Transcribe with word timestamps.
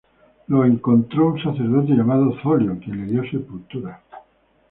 Lo 0.47 0.65
encontró 0.65 1.27
un 1.27 1.43
sacerdote 1.43 1.93
llamado 1.93 2.33
Zoilo, 2.41 2.79
quien 2.79 3.01
le 3.05 3.11
dio 3.11 3.21
sepultura. 3.29 4.01